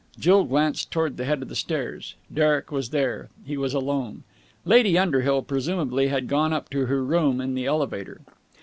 Jill 0.17 0.45
glanced 0.45 0.89
towards 0.89 1.17
the 1.17 1.25
head 1.25 1.43
of 1.43 1.47
the 1.47 1.53
stairs. 1.55 2.15
Derek 2.33 2.71
was 2.71 2.89
there. 2.89 3.29
He 3.45 3.55
was 3.55 3.75
alone. 3.75 4.23
Lady 4.65 4.97
Underhill 4.97 5.43
presumably 5.43 6.07
had 6.07 6.27
gone 6.27 6.53
up 6.53 6.71
to 6.71 6.87
her 6.87 7.03
room 7.03 7.39
in 7.39 7.53
the 7.53 7.67
elevator. 7.67 8.21